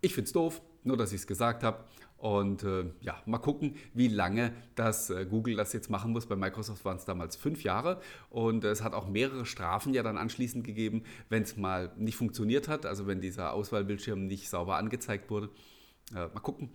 ich 0.00 0.14
finde 0.14 0.26
es 0.26 0.32
doof, 0.32 0.62
nur 0.84 0.96
dass 0.96 1.12
ich 1.12 1.20
es 1.22 1.26
gesagt 1.26 1.64
habe. 1.64 1.84
Und 2.22 2.62
äh, 2.62 2.84
ja, 3.00 3.20
mal 3.26 3.38
gucken, 3.38 3.74
wie 3.94 4.06
lange 4.06 4.52
das 4.76 5.10
äh, 5.10 5.26
Google 5.28 5.56
das 5.56 5.72
jetzt 5.72 5.90
machen 5.90 6.12
muss. 6.12 6.26
Bei 6.26 6.36
Microsoft 6.36 6.84
waren 6.84 6.96
es 6.96 7.04
damals 7.04 7.34
fünf 7.34 7.64
Jahre 7.64 8.00
und 8.30 8.62
es 8.62 8.80
hat 8.84 8.94
auch 8.94 9.08
mehrere 9.08 9.44
Strafen 9.44 9.92
ja 9.92 10.04
dann 10.04 10.16
anschließend 10.16 10.62
gegeben, 10.62 11.02
wenn 11.30 11.42
es 11.42 11.56
mal 11.56 11.90
nicht 11.96 12.14
funktioniert 12.14 12.68
hat, 12.68 12.86
also 12.86 13.08
wenn 13.08 13.20
dieser 13.20 13.52
Auswahlbildschirm 13.52 14.28
nicht 14.28 14.48
sauber 14.48 14.76
angezeigt 14.76 15.30
wurde. 15.30 15.50
Äh, 16.12 16.28
mal 16.28 16.38
gucken, 16.42 16.70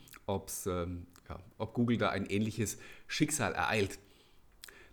ähm, 0.67 1.07
ja, 1.29 1.39
ob 1.57 1.73
Google 1.73 1.97
da 1.97 2.09
ein 2.09 2.25
ähnliches 2.25 2.77
Schicksal 3.07 3.53
ereilt. 3.53 3.99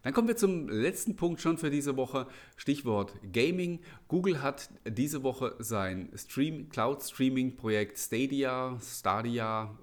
Dann 0.04 0.12
kommen 0.12 0.28
wir 0.28 0.37
zum 0.37 0.68
letzten 0.68 1.16
Punkt 1.16 1.40
schon 1.40 1.56
für 1.56 1.70
diese 1.70 1.96
Woche. 1.96 2.26
Stichwort 2.56 3.14
Gaming. 3.32 3.80
Google 4.06 4.42
hat 4.42 4.68
diese 4.87 5.23
Woche 5.23 5.56
sein 5.58 6.11
Stream, 6.14 6.68
Cloud 6.68 7.02
Streaming 7.02 7.56
Projekt 7.56 7.99
Stadia, 7.99 8.78
Stadia, 8.82 9.76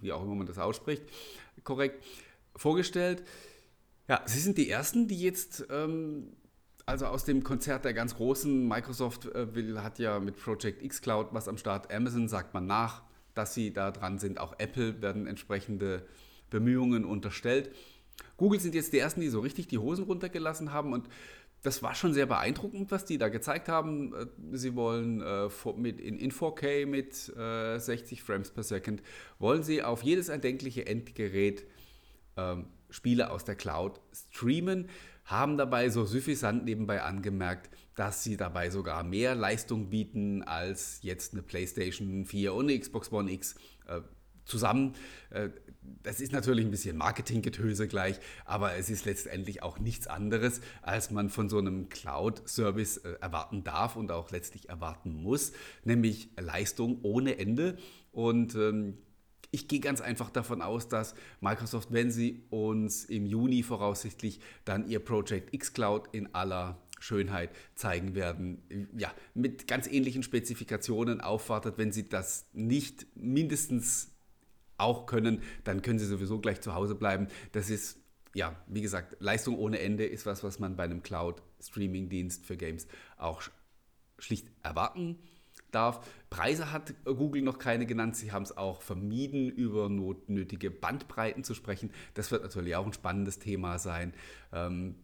wie 0.00 0.12
auch 0.12 0.22
immer 0.24 0.34
man 0.34 0.48
das 0.48 0.58
ausspricht, 0.58 1.04
korrekt 1.62 2.04
vorgestellt. 2.56 3.22
Ja, 4.08 4.20
sie 4.26 4.40
sind 4.40 4.58
die 4.58 4.68
ersten, 4.68 5.06
die 5.06 5.20
jetzt 5.20 5.64
ähm, 5.70 6.32
also 6.84 7.06
aus 7.06 7.24
dem 7.24 7.44
Konzert 7.44 7.84
der 7.84 7.94
ganz 7.94 8.16
Großen, 8.16 8.66
Microsoft 8.66 9.26
äh, 9.26 9.54
will, 9.54 9.80
hat 9.80 10.00
ja 10.00 10.18
mit 10.18 10.42
Project 10.42 10.82
X 10.82 11.02
Cloud 11.02 11.28
was 11.32 11.46
am 11.46 11.56
Start, 11.56 11.92
Amazon 11.92 12.28
sagt 12.28 12.52
man 12.52 12.66
nach, 12.66 13.02
dass 13.34 13.54
sie 13.54 13.72
da 13.72 13.92
dran 13.92 14.18
sind, 14.18 14.40
auch 14.40 14.54
Apple 14.58 15.00
werden 15.02 15.28
entsprechende 15.28 16.04
Bemühungen 16.50 17.04
unterstellt. 17.04 17.70
Google 18.36 18.60
sind 18.60 18.74
jetzt 18.74 18.92
die 18.92 18.98
ersten, 18.98 19.20
die 19.20 19.28
so 19.28 19.40
richtig 19.40 19.68
die 19.68 19.78
Hosen 19.78 20.04
runtergelassen 20.04 20.72
haben 20.72 20.92
und 20.92 21.08
das 21.62 21.82
war 21.82 21.94
schon 21.94 22.14
sehr 22.14 22.26
beeindruckend, 22.26 22.90
was 22.90 23.04
die 23.04 23.18
da 23.18 23.28
gezeigt 23.28 23.68
haben. 23.68 24.14
Äh, 24.14 24.26
sie 24.52 24.74
wollen 24.76 25.20
äh, 25.20 25.48
mit, 25.76 26.00
in, 26.00 26.18
in 26.18 26.30
4K 26.30 26.86
mit 26.86 27.36
äh, 27.36 27.78
60 27.78 28.22
Frames 28.22 28.50
per 28.50 28.62
Second, 28.62 29.02
wollen 29.38 29.62
sie 29.62 29.82
auf 29.82 30.02
jedes 30.02 30.28
erdenkliche 30.28 30.86
Endgerät 30.86 31.64
ähm, 32.36 32.66
Spiele 32.90 33.30
aus 33.30 33.44
der 33.44 33.56
Cloud 33.56 34.00
streamen, 34.12 34.88
haben 35.24 35.58
dabei 35.58 35.90
so 35.90 36.04
suffisant 36.04 36.64
nebenbei 36.64 37.02
angemerkt, 37.02 37.68
dass 37.96 38.24
sie 38.24 38.36
dabei 38.36 38.70
sogar 38.70 39.02
mehr 39.02 39.34
Leistung 39.34 39.90
bieten 39.90 40.42
als 40.42 41.00
jetzt 41.02 41.34
eine 41.34 41.42
PlayStation 41.42 42.24
4 42.24 42.54
und 42.54 42.70
eine 42.70 42.78
Xbox 42.78 43.12
One 43.12 43.30
X 43.30 43.56
äh, 43.88 44.00
zusammen. 44.48 44.94
Äh, 45.30 45.50
das 46.02 46.20
ist 46.20 46.32
natürlich 46.32 46.64
ein 46.64 46.70
bisschen 46.70 46.96
Marketinggetöse 46.96 47.88
gleich, 47.88 48.18
aber 48.44 48.74
es 48.74 48.90
ist 48.90 49.04
letztendlich 49.04 49.62
auch 49.62 49.78
nichts 49.78 50.06
anderes, 50.06 50.60
als 50.82 51.10
man 51.10 51.30
von 51.30 51.48
so 51.48 51.58
einem 51.58 51.88
Cloud-Service 51.88 52.98
äh, 52.98 53.12
erwarten 53.20 53.64
darf 53.64 53.96
und 53.96 54.10
auch 54.12 54.30
letztlich 54.30 54.68
erwarten 54.68 55.12
muss, 55.12 55.52
nämlich 55.84 56.30
Leistung 56.38 57.00
ohne 57.02 57.38
Ende. 57.38 57.78
Und 58.12 58.54
ähm, 58.54 58.98
ich 59.50 59.68
gehe 59.68 59.80
ganz 59.80 60.00
einfach 60.00 60.30
davon 60.30 60.60
aus, 60.60 60.88
dass 60.88 61.14
Microsoft, 61.40 61.92
wenn 61.92 62.10
sie 62.10 62.42
uns 62.50 63.04
im 63.04 63.24
Juni 63.24 63.62
voraussichtlich 63.62 64.40
dann 64.64 64.88
ihr 64.88 65.00
Project 65.00 65.54
X 65.54 65.72
Cloud 65.72 66.08
in 66.12 66.34
aller 66.34 66.82
Schönheit 67.00 67.50
zeigen 67.74 68.14
werden, 68.14 68.90
ja, 68.96 69.12
mit 69.34 69.68
ganz 69.68 69.86
ähnlichen 69.86 70.22
Spezifikationen 70.22 71.20
aufwartet, 71.20 71.78
wenn 71.78 71.92
sie 71.92 72.08
das 72.08 72.46
nicht 72.52 73.06
mindestens 73.16 74.17
auch 74.78 75.06
können, 75.06 75.42
dann 75.64 75.82
können 75.82 75.98
sie 75.98 76.06
sowieso 76.06 76.40
gleich 76.40 76.60
zu 76.60 76.74
Hause 76.74 76.94
bleiben. 76.94 77.28
Das 77.52 77.70
ist, 77.70 77.98
ja, 78.34 78.56
wie 78.66 78.80
gesagt, 78.80 79.16
Leistung 79.20 79.58
ohne 79.58 79.80
Ende 79.80 80.06
ist 80.06 80.26
was, 80.26 80.42
was 80.42 80.58
man 80.58 80.76
bei 80.76 80.84
einem 80.84 81.02
Cloud-Streaming-Dienst 81.02 82.46
für 82.46 82.56
Games 82.56 82.86
auch 83.16 83.42
schlicht 84.18 84.48
erwarten 84.62 85.18
darf. 85.70 86.06
Preise 86.30 86.72
hat 86.72 86.94
Google 87.04 87.42
noch 87.42 87.58
keine 87.58 87.86
genannt. 87.86 88.16
Sie 88.16 88.32
haben 88.32 88.42
es 88.42 88.56
auch 88.56 88.82
vermieden, 88.82 89.50
über 89.50 89.88
notnötige 89.88 90.70
Bandbreiten 90.70 91.44
zu 91.44 91.54
sprechen. 91.54 91.90
Das 92.14 92.30
wird 92.30 92.42
natürlich 92.42 92.76
auch 92.76 92.86
ein 92.86 92.92
spannendes 92.92 93.38
Thema 93.38 93.78
sein. 93.78 94.14
Ähm, 94.52 94.96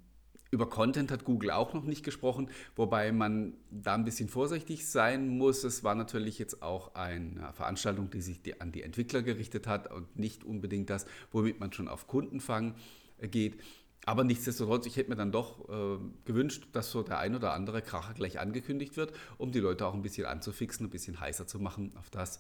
über 0.55 0.71
Content 0.71 1.11
hat 1.11 1.25
Google 1.25 1.51
auch 1.51 1.75
noch 1.75 1.83
nicht 1.83 2.05
gesprochen, 2.05 2.49
wobei 2.77 3.11
man 3.11 3.55
da 3.73 3.95
ein 3.95 4.05
bisschen 4.05 4.29
vorsichtig 4.29 4.89
sein 4.89 5.29
muss. 5.29 5.65
Es 5.65 5.83
war 5.83 5.97
natürlich 5.97 6.39
jetzt 6.39 6.63
auch 6.63 6.95
eine 6.95 7.53
Veranstaltung, 7.55 8.09
die 8.09 8.21
sich 8.21 8.39
an 8.61 8.71
die 8.71 8.83
Entwickler 8.83 9.23
gerichtet 9.23 9.67
hat 9.67 9.93
und 9.93 10.17
nicht 10.17 10.45
unbedingt 10.45 10.91
das, 10.91 11.07
womit 11.33 11.59
man 11.59 11.73
schon 11.73 11.89
auf 11.89 12.07
Kundenfang 12.07 12.77
geht. 13.21 13.61
Aber 14.07 14.23
nichtsdestotrotz, 14.23 14.87
ich 14.87 14.97
hätte 14.97 15.11
mir 15.11 15.17
dann 15.17 15.33
doch 15.33 15.69
äh, 15.69 15.99
gewünscht, 16.25 16.69
dass 16.73 16.93
so 16.93 17.03
der 17.03 17.19
ein 17.19 17.35
oder 17.35 17.53
andere 17.53 17.83
Kracher 17.83 18.15
gleich 18.15 18.39
angekündigt 18.39 18.97
wird, 18.97 19.13
um 19.39 19.51
die 19.51 19.61
Leute 19.61 19.87
auch 19.87 19.95
ein 19.95 20.03
bisschen 20.03 20.27
anzufixen, 20.27 20.87
ein 20.87 20.91
bisschen 20.91 21.19
heißer 21.19 21.49
zu 21.49 21.59
machen 21.59 21.97
auf 21.97 22.11
das, 22.11 22.39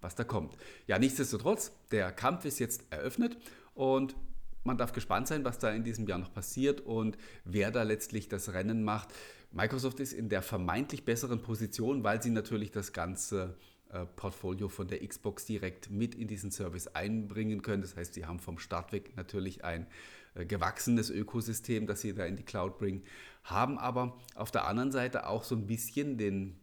was 0.00 0.16
da 0.16 0.24
kommt. 0.24 0.56
Ja, 0.88 0.98
nichtsdestotrotz, 0.98 1.70
der 1.92 2.10
Kampf 2.10 2.44
ist 2.44 2.58
jetzt 2.58 2.86
eröffnet 2.90 3.36
und 3.74 4.16
man 4.64 4.78
darf 4.78 4.92
gespannt 4.92 5.28
sein, 5.28 5.44
was 5.44 5.58
da 5.58 5.70
in 5.70 5.84
diesem 5.84 6.06
Jahr 6.06 6.18
noch 6.18 6.32
passiert 6.32 6.80
und 6.80 7.16
wer 7.44 7.70
da 7.70 7.82
letztlich 7.82 8.28
das 8.28 8.52
Rennen 8.52 8.84
macht. 8.84 9.08
Microsoft 9.50 10.00
ist 10.00 10.12
in 10.12 10.28
der 10.28 10.42
vermeintlich 10.42 11.04
besseren 11.04 11.42
Position, 11.42 12.04
weil 12.04 12.22
sie 12.22 12.30
natürlich 12.30 12.70
das 12.70 12.92
ganze 12.92 13.56
äh, 13.90 14.06
Portfolio 14.16 14.68
von 14.68 14.88
der 14.88 15.06
Xbox 15.06 15.44
direkt 15.44 15.90
mit 15.90 16.14
in 16.14 16.26
diesen 16.26 16.50
Service 16.50 16.88
einbringen 16.88 17.60
können. 17.60 17.82
Das 17.82 17.96
heißt, 17.96 18.14
sie 18.14 18.24
haben 18.24 18.38
vom 18.38 18.58
Start 18.58 18.92
weg 18.92 19.12
natürlich 19.16 19.64
ein 19.64 19.86
äh, 20.34 20.46
gewachsenes 20.46 21.10
Ökosystem, 21.10 21.86
das 21.86 22.00
sie 22.00 22.14
da 22.14 22.24
in 22.24 22.36
die 22.36 22.44
Cloud 22.44 22.78
bringen, 22.78 23.02
haben 23.44 23.78
aber 23.78 24.16
auf 24.34 24.50
der 24.50 24.66
anderen 24.66 24.92
Seite 24.92 25.26
auch 25.26 25.44
so 25.44 25.54
ein 25.54 25.66
bisschen 25.66 26.16
den 26.16 26.58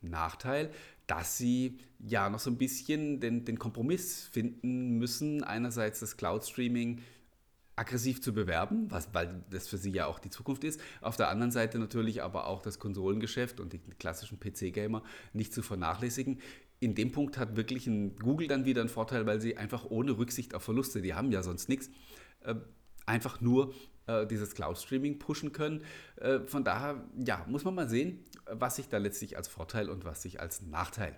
Nachteil, 0.00 0.70
dass 1.08 1.36
sie 1.36 1.78
ja 1.98 2.30
noch 2.30 2.38
so 2.38 2.50
ein 2.50 2.58
bisschen 2.58 3.18
den, 3.18 3.44
den 3.44 3.58
Kompromiss 3.58 4.28
finden 4.30 4.98
müssen. 4.98 5.42
Einerseits 5.42 6.00
das 6.00 6.16
Cloud-Streaming 6.16 7.00
aggressiv 7.78 8.20
zu 8.20 8.32
bewerben, 8.32 8.90
was, 8.90 9.12
weil 9.14 9.42
das 9.50 9.68
für 9.68 9.78
sie 9.78 9.90
ja 9.90 10.06
auch 10.06 10.18
die 10.18 10.30
Zukunft 10.30 10.64
ist. 10.64 10.80
Auf 11.00 11.16
der 11.16 11.28
anderen 11.28 11.50
Seite 11.50 11.78
natürlich 11.78 12.22
aber 12.22 12.46
auch 12.46 12.62
das 12.62 12.78
Konsolengeschäft 12.78 13.60
und 13.60 13.72
die 13.72 13.78
klassischen 13.98 14.40
PC-Gamer 14.40 15.02
nicht 15.32 15.52
zu 15.52 15.62
vernachlässigen. 15.62 16.40
In 16.80 16.94
dem 16.94 17.12
Punkt 17.12 17.38
hat 17.38 17.56
wirklich 17.56 17.86
ein 17.86 18.16
Google 18.16 18.48
dann 18.48 18.64
wieder 18.64 18.80
einen 18.80 18.90
Vorteil, 18.90 19.26
weil 19.26 19.40
sie 19.40 19.56
einfach 19.56 19.84
ohne 19.88 20.16
Rücksicht 20.16 20.54
auf 20.54 20.62
Verluste, 20.62 21.00
die 21.02 21.14
haben 21.14 21.32
ja 21.32 21.42
sonst 21.42 21.68
nichts, 21.68 21.90
äh, 22.40 22.54
einfach 23.06 23.40
nur 23.40 23.74
äh, 24.06 24.26
dieses 24.26 24.54
Cloud-Streaming 24.54 25.18
pushen 25.18 25.52
können. 25.52 25.82
Äh, 26.16 26.40
von 26.40 26.64
daher, 26.64 27.04
ja, 27.16 27.44
muss 27.48 27.64
man 27.64 27.74
mal 27.74 27.88
sehen, 27.88 28.24
was 28.46 28.76
sich 28.76 28.88
da 28.88 28.98
letztlich 28.98 29.36
als 29.36 29.48
Vorteil 29.48 29.88
und 29.88 30.04
was 30.04 30.22
sich 30.22 30.40
als 30.40 30.62
Nachteil 30.62 31.16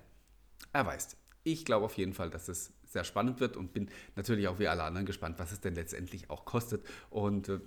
erweist. 0.73 1.17
Ich 1.43 1.65
glaube 1.65 1.87
auf 1.87 1.95
jeden 1.95 2.13
Fall, 2.13 2.31
dass 2.31 2.49
es 2.49 2.73
sehr 2.91 3.05
spannend 3.05 3.41
wird 3.41 3.57
und 3.57 3.73
bin 3.73 3.89
natürlich 4.17 4.49
auch 4.49 4.59
wie 4.59 4.69
alle 4.69 4.83
anderen 4.83 5.07
gespannt, 5.07 5.39
was 5.39 5.53
es 5.53 5.61
denn 5.61 5.75
letztendlich 5.75 6.29
auch 6.29 6.45
kostet 6.45 6.85
und 7.09 7.49
äh, 7.49 7.61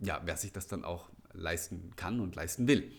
ja, 0.00 0.20
wer 0.24 0.36
sich 0.36 0.52
das 0.52 0.66
dann 0.66 0.84
auch 0.84 1.08
leisten 1.32 1.92
kann 1.96 2.20
und 2.20 2.36
leisten 2.36 2.68
will. 2.68 2.92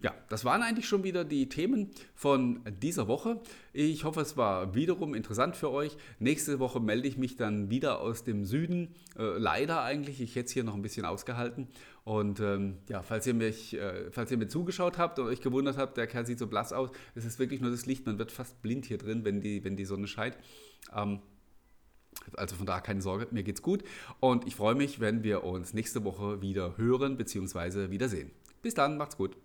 Ja, 0.00 0.14
das 0.28 0.44
waren 0.44 0.62
eigentlich 0.62 0.86
schon 0.86 1.02
wieder 1.02 1.24
die 1.24 1.48
Themen 1.48 1.90
von 2.14 2.60
dieser 2.80 3.08
Woche. 3.08 3.40
Ich 3.72 4.04
hoffe, 4.04 4.20
es 4.20 4.36
war 4.36 4.76
wiederum 4.76 5.12
interessant 5.12 5.56
für 5.56 5.72
euch. 5.72 5.96
Nächste 6.20 6.60
Woche 6.60 6.78
melde 6.78 7.08
ich 7.08 7.18
mich 7.18 7.34
dann 7.34 7.68
wieder 7.68 8.00
aus 8.00 8.22
dem 8.22 8.44
Süden. 8.44 8.94
Äh, 9.18 9.38
leider 9.38 9.82
eigentlich, 9.82 10.20
ich 10.20 10.36
hätte 10.36 10.46
es 10.46 10.52
hier 10.52 10.62
noch 10.62 10.76
ein 10.76 10.82
bisschen 10.82 11.04
ausgehalten. 11.04 11.66
Und 12.04 12.38
ähm, 12.38 12.76
ja, 12.88 13.02
falls 13.02 13.26
ihr, 13.26 13.34
mich, 13.34 13.74
äh, 13.74 14.12
falls 14.12 14.30
ihr 14.30 14.36
mir 14.36 14.46
zugeschaut 14.46 14.98
habt 14.98 15.18
und 15.18 15.26
euch 15.26 15.40
gewundert 15.40 15.76
habt, 15.76 15.96
der 15.96 16.06
Kerl 16.06 16.26
sieht 16.26 16.38
so 16.38 16.46
blass 16.46 16.72
aus, 16.72 16.90
es 17.16 17.24
ist 17.24 17.40
wirklich 17.40 17.60
nur 17.60 17.72
das 17.72 17.86
Licht. 17.86 18.06
Man 18.06 18.20
wird 18.20 18.30
fast 18.30 18.62
blind 18.62 18.86
hier 18.86 18.98
drin, 18.98 19.24
wenn 19.24 19.40
die, 19.40 19.64
wenn 19.64 19.76
die 19.76 19.84
Sonne 19.84 20.06
scheint. 20.06 20.38
Ähm, 20.94 21.22
also 22.36 22.54
von 22.54 22.66
daher 22.66 22.82
keine 22.82 23.02
Sorge, 23.02 23.26
mir 23.32 23.42
geht's 23.42 23.62
gut. 23.62 23.82
Und 24.20 24.46
ich 24.46 24.54
freue 24.54 24.76
mich, 24.76 25.00
wenn 25.00 25.24
wir 25.24 25.42
uns 25.42 25.74
nächste 25.74 26.04
Woche 26.04 26.40
wieder 26.40 26.76
hören 26.76 27.16
bzw. 27.16 27.90
wiedersehen. 27.90 28.30
Bis 28.62 28.74
dann, 28.74 28.96
macht's 28.96 29.16
gut. 29.16 29.36